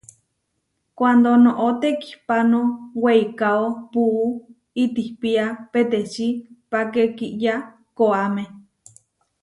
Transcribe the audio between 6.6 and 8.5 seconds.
páke kiyá koʼáme.